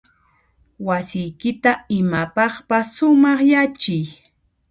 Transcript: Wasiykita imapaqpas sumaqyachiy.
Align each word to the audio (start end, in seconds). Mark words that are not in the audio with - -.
Wasiykita 0.87 1.71
imapaqpas 1.99 2.85
sumaqyachiy. 2.95 4.05